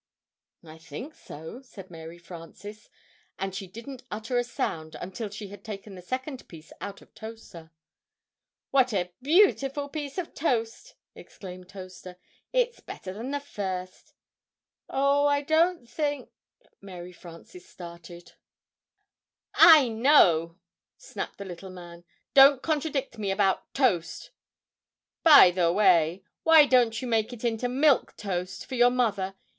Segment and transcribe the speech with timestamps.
[0.65, 2.89] "I think so," said Mary Frances;
[3.37, 7.13] and she didn't utter a sound until she had taken the second piece out of
[7.13, 7.69] Toaster.
[8.71, 12.15] "What a beautiful piece of toast!" exclaimed Toaster.
[12.51, 14.15] "It's better than the first."
[14.87, 16.29] [Illustration: "What a beautiful piece of toast!"] "Oh, I don't think"
[16.91, 18.31] Mary Frances started.
[19.53, 20.57] "I know!"
[20.97, 22.05] snapped the little man.
[22.33, 24.31] "Don't contradict me about toast!
[25.21, 28.89] By the way," he asked, "why don't you make it into Milk Toast for your
[28.89, 29.35] mother?